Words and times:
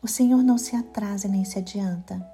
O 0.00 0.06
Senhor 0.06 0.44
não 0.44 0.56
se 0.56 0.76
atrasa 0.76 1.26
nem 1.26 1.44
se 1.44 1.58
adianta. 1.58 2.24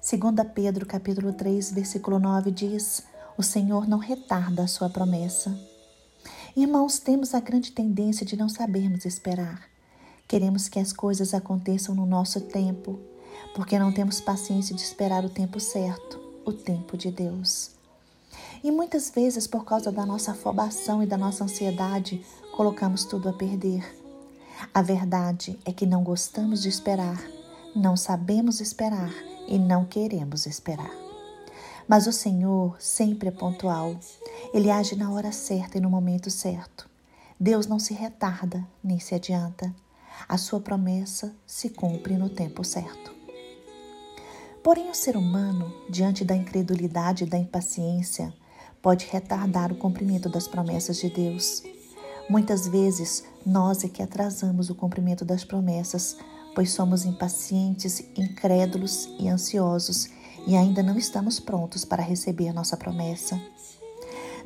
Segunda 0.00 0.44
Pedro, 0.44 0.84
capítulo 0.84 1.32
3, 1.32 1.70
versículo 1.70 2.18
9 2.18 2.50
diz: 2.50 3.04
O 3.38 3.44
Senhor 3.44 3.86
não 3.86 3.98
retarda 3.98 4.64
a 4.64 4.66
sua 4.66 4.90
promessa. 4.90 5.56
Irmãos, 6.56 6.98
temos 6.98 7.32
a 7.32 7.38
grande 7.38 7.70
tendência 7.70 8.26
de 8.26 8.36
não 8.36 8.48
sabermos 8.48 9.04
esperar. 9.04 9.68
Queremos 10.26 10.68
que 10.68 10.80
as 10.80 10.92
coisas 10.92 11.32
aconteçam 11.32 11.94
no 11.94 12.04
nosso 12.04 12.40
tempo, 12.40 12.98
porque 13.54 13.78
não 13.78 13.92
temos 13.92 14.20
paciência 14.20 14.74
de 14.74 14.82
esperar 14.82 15.24
o 15.24 15.30
tempo 15.30 15.60
certo, 15.60 16.18
o 16.44 16.52
tempo 16.52 16.96
de 16.96 17.12
Deus. 17.12 17.70
E 18.64 18.72
muitas 18.72 19.10
vezes, 19.10 19.46
por 19.46 19.64
causa 19.64 19.92
da 19.92 20.04
nossa 20.04 20.32
afobação 20.32 21.00
e 21.00 21.06
da 21.06 21.16
nossa 21.16 21.44
ansiedade, 21.44 22.20
colocamos 22.56 23.04
tudo 23.04 23.28
a 23.28 23.32
perder. 23.32 24.01
A 24.74 24.82
verdade 24.82 25.58
é 25.64 25.72
que 25.72 25.86
não 25.86 26.02
gostamos 26.02 26.62
de 26.62 26.68
esperar, 26.68 27.22
não 27.74 27.96
sabemos 27.96 28.60
esperar 28.60 29.12
e 29.48 29.58
não 29.58 29.84
queremos 29.84 30.46
esperar. 30.46 30.90
Mas 31.86 32.06
o 32.06 32.12
Senhor 32.12 32.76
sempre 32.78 33.28
é 33.28 33.32
pontual. 33.32 33.96
Ele 34.54 34.70
age 34.70 34.94
na 34.96 35.10
hora 35.10 35.32
certa 35.32 35.78
e 35.78 35.80
no 35.80 35.90
momento 35.90 36.30
certo. 36.30 36.88
Deus 37.38 37.66
não 37.66 37.78
se 37.78 37.92
retarda 37.92 38.66
nem 38.82 38.98
se 38.98 39.14
adianta. 39.14 39.74
A 40.28 40.38
sua 40.38 40.60
promessa 40.60 41.34
se 41.46 41.70
cumpre 41.70 42.16
no 42.16 42.28
tempo 42.28 42.62
certo. 42.64 43.12
Porém, 44.62 44.90
o 44.90 44.94
ser 44.94 45.16
humano, 45.16 45.74
diante 45.90 46.24
da 46.24 46.36
incredulidade 46.36 47.24
e 47.24 47.26
da 47.26 47.36
impaciência, 47.36 48.32
pode 48.80 49.06
retardar 49.06 49.72
o 49.72 49.76
cumprimento 49.76 50.28
das 50.28 50.46
promessas 50.46 50.98
de 50.98 51.10
Deus. 51.10 51.62
Muitas 52.32 52.66
vezes 52.66 53.24
nós 53.44 53.84
é 53.84 53.88
que 53.90 54.02
atrasamos 54.02 54.70
o 54.70 54.74
cumprimento 54.74 55.22
das 55.22 55.44
promessas, 55.44 56.16
pois 56.54 56.70
somos 56.70 57.04
impacientes, 57.04 58.02
incrédulos 58.16 59.06
e 59.20 59.28
ansiosos 59.28 60.08
e 60.46 60.56
ainda 60.56 60.82
não 60.82 60.96
estamos 60.96 61.38
prontos 61.38 61.84
para 61.84 62.02
receber 62.02 62.54
nossa 62.54 62.74
promessa. 62.74 63.38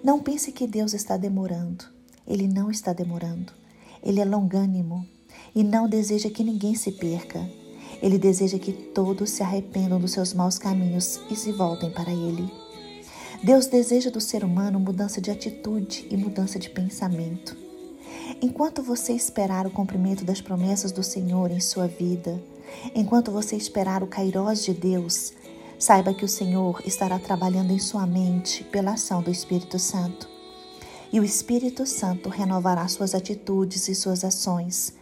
Não 0.02 0.20
pense 0.20 0.50
que 0.50 0.66
Deus 0.66 0.94
está 0.94 1.16
demorando. 1.16 1.84
Ele 2.27 2.48
não 2.48 2.72
está 2.72 2.92
demorando. 2.92 3.52
Ele 4.03 4.19
é 4.19 4.25
longânimo 4.25 5.06
e 5.55 5.62
não 5.62 5.88
deseja 5.88 6.28
que 6.28 6.42
ninguém 6.42 6.75
se 6.75 6.91
perca. 6.91 7.48
Ele 8.03 8.19
deseja 8.19 8.58
que 8.58 8.72
todos 8.72 9.30
se 9.30 9.44
arrependam 9.44 10.00
dos 10.00 10.10
seus 10.10 10.34
maus 10.34 10.58
caminhos 10.58 11.20
e 11.30 11.36
se 11.36 11.53
voltem 11.53 11.92
para 11.92 12.10
Ele. 12.10 12.53
Deus 13.44 13.69
deseja 13.69 14.10
do 14.10 14.20
ser 14.20 14.42
humano 14.42 14.80
mudança 14.80 15.20
de 15.20 15.30
atitude 15.30 16.08
e 16.10 16.16
mudança 16.16 16.58
de 16.58 16.69
pensamento. 16.69 17.66
Enquanto 18.40 18.82
você 18.82 19.14
esperar 19.14 19.66
o 19.66 19.70
cumprimento 19.70 20.22
das 20.22 20.42
promessas 20.42 20.92
do 20.92 21.02
Senhor 21.02 21.50
em 21.50 21.60
sua 21.60 21.88
vida, 21.88 22.38
enquanto 22.94 23.32
você 23.32 23.56
esperar 23.56 24.02
o 24.02 24.06
kairós 24.06 24.62
de 24.62 24.74
Deus, 24.74 25.32
saiba 25.78 26.12
que 26.12 26.24
o 26.24 26.28
Senhor 26.28 26.82
estará 26.84 27.18
trabalhando 27.18 27.72
em 27.72 27.78
sua 27.78 28.06
mente 28.06 28.62
pela 28.64 28.92
ação 28.92 29.22
do 29.22 29.30
Espírito 29.30 29.78
Santo. 29.78 30.28
E 31.10 31.18
o 31.18 31.24
Espírito 31.24 31.86
Santo 31.86 32.28
renovará 32.28 32.86
suas 32.88 33.14
atitudes 33.14 33.88
e 33.88 33.94
suas 33.94 34.22
ações. 34.22 34.92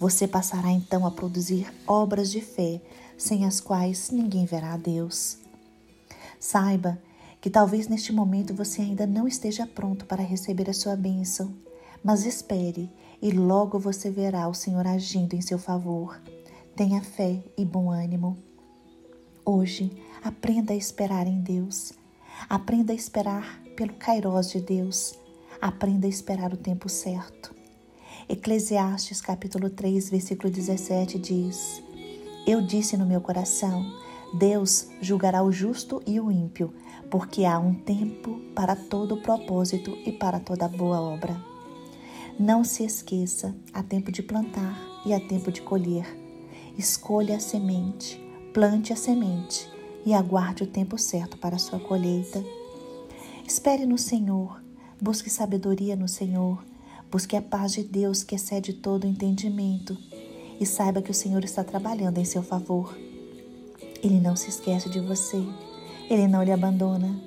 Você 0.00 0.26
passará 0.26 0.70
então 0.70 1.04
a 1.04 1.10
produzir 1.10 1.70
obras 1.86 2.30
de 2.30 2.40
fé, 2.40 2.80
sem 3.18 3.44
as 3.44 3.60
quais 3.60 4.10
ninguém 4.10 4.46
verá 4.46 4.72
a 4.72 4.78
Deus. 4.78 5.36
Saiba 6.40 6.98
que 7.38 7.50
talvez 7.50 7.86
neste 7.86 8.12
momento 8.12 8.54
você 8.54 8.80
ainda 8.80 9.06
não 9.06 9.28
esteja 9.28 9.66
pronto 9.66 10.06
para 10.06 10.22
receber 10.22 10.70
a 10.70 10.74
sua 10.74 10.96
bênção, 10.96 11.54
mas 12.02 12.24
espere 12.24 12.90
e 13.20 13.30
logo 13.30 13.78
você 13.78 14.10
verá 14.10 14.48
o 14.48 14.54
Senhor 14.54 14.86
agindo 14.86 15.34
em 15.34 15.40
seu 15.40 15.58
favor. 15.58 16.20
Tenha 16.76 17.02
fé 17.02 17.42
e 17.56 17.64
bom 17.64 17.90
ânimo. 17.90 18.36
Hoje, 19.44 19.90
aprenda 20.22 20.72
a 20.72 20.76
esperar 20.76 21.26
em 21.26 21.40
Deus. 21.40 21.92
Aprenda 22.48 22.92
a 22.92 22.96
esperar 22.96 23.60
pelo 23.76 23.94
Kairós 23.94 24.50
de 24.50 24.60
Deus. 24.60 25.18
Aprenda 25.60 26.06
a 26.06 26.10
esperar 26.10 26.52
o 26.52 26.56
tempo 26.56 26.88
certo. 26.88 27.54
Eclesiastes 28.28 29.20
capítulo 29.20 29.70
3, 29.70 30.10
versículo 30.10 30.52
17 30.52 31.18
diz: 31.18 31.82
Eu 32.46 32.60
disse 32.60 32.96
no 32.96 33.06
meu 33.06 33.20
coração: 33.20 33.84
Deus 34.34 34.88
julgará 35.00 35.42
o 35.42 35.50
justo 35.50 36.02
e 36.06 36.20
o 36.20 36.30
ímpio, 36.30 36.72
porque 37.10 37.44
há 37.44 37.58
um 37.58 37.74
tempo 37.74 38.38
para 38.54 38.76
todo 38.76 39.22
propósito 39.22 39.96
e 40.04 40.12
para 40.12 40.38
toda 40.38 40.68
boa 40.68 41.00
obra. 41.00 41.57
Não 42.38 42.62
se 42.62 42.84
esqueça, 42.84 43.52
há 43.72 43.82
tempo 43.82 44.12
de 44.12 44.22
plantar 44.22 44.78
e 45.04 45.12
há 45.12 45.18
tempo 45.18 45.50
de 45.50 45.60
colher. 45.60 46.06
Escolha 46.78 47.34
a 47.34 47.40
semente, 47.40 48.16
plante 48.54 48.92
a 48.92 48.96
semente 48.96 49.68
e 50.06 50.14
aguarde 50.14 50.62
o 50.62 50.66
tempo 50.68 50.96
certo 50.96 51.36
para 51.36 51.56
a 51.56 51.58
sua 51.58 51.80
colheita. 51.80 52.40
Espere 53.44 53.84
no 53.86 53.98
Senhor, 53.98 54.62
busque 55.02 55.28
sabedoria 55.28 55.96
no 55.96 56.06
Senhor, 56.06 56.64
busque 57.10 57.34
a 57.34 57.42
paz 57.42 57.72
de 57.72 57.82
Deus 57.82 58.22
que 58.22 58.36
excede 58.36 58.72
todo 58.72 59.04
entendimento 59.04 59.98
e 60.60 60.64
saiba 60.64 61.02
que 61.02 61.10
o 61.10 61.14
Senhor 61.14 61.42
está 61.42 61.64
trabalhando 61.64 62.18
em 62.18 62.24
seu 62.24 62.44
favor. 62.44 62.96
Ele 64.00 64.20
não 64.20 64.36
se 64.36 64.48
esquece 64.48 64.88
de 64.88 65.00
você, 65.00 65.44
ele 66.08 66.28
não 66.28 66.44
lhe 66.44 66.52
abandona. 66.52 67.20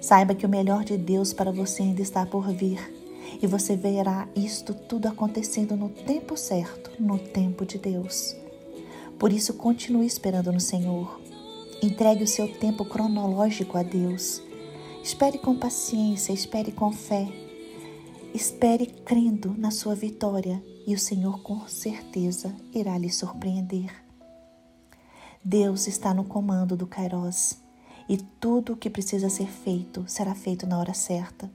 Saiba 0.00 0.36
que 0.36 0.46
o 0.46 0.48
melhor 0.48 0.84
de 0.84 0.96
Deus 0.96 1.32
para 1.32 1.50
você 1.50 1.82
ainda 1.82 2.00
está 2.00 2.24
por 2.24 2.48
vir 2.52 3.01
e 3.40 3.46
você 3.46 3.76
verá 3.76 4.28
isto 4.34 4.74
tudo 4.74 5.06
acontecendo 5.06 5.76
no 5.76 5.88
tempo 5.88 6.36
certo, 6.36 6.90
no 6.98 7.18
tempo 7.18 7.64
de 7.64 7.78
Deus. 7.78 8.36
Por 9.18 9.32
isso, 9.32 9.54
continue 9.54 10.06
esperando 10.06 10.52
no 10.52 10.60
Senhor. 10.60 11.20
Entregue 11.80 12.24
o 12.24 12.28
seu 12.28 12.48
tempo 12.58 12.84
cronológico 12.84 13.78
a 13.78 13.82
Deus. 13.82 14.42
Espere 15.02 15.38
com 15.38 15.56
paciência, 15.56 16.32
espere 16.32 16.72
com 16.72 16.92
fé. 16.92 17.28
Espere 18.34 18.86
crendo 18.86 19.54
na 19.56 19.70
sua 19.70 19.94
vitória 19.94 20.62
e 20.86 20.94
o 20.94 20.98
Senhor 20.98 21.40
com 21.42 21.66
certeza 21.68 22.54
irá 22.72 22.96
lhe 22.98 23.10
surpreender. 23.10 23.92
Deus 25.44 25.86
está 25.86 26.14
no 26.14 26.24
comando 26.24 26.76
do 26.76 26.86
Kairos 26.86 27.58
e 28.08 28.16
tudo 28.16 28.72
o 28.72 28.76
que 28.76 28.88
precisa 28.88 29.28
ser 29.28 29.48
feito 29.48 30.04
será 30.06 30.34
feito 30.34 30.66
na 30.66 30.78
hora 30.78 30.94
certa. 30.94 31.50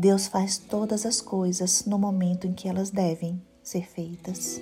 Deus 0.00 0.26
faz 0.28 0.56
todas 0.56 1.04
as 1.04 1.20
coisas 1.20 1.84
no 1.84 1.98
momento 1.98 2.46
em 2.46 2.54
que 2.54 2.66
elas 2.66 2.88
devem 2.88 3.38
ser 3.62 3.86
feitas. 3.86 4.58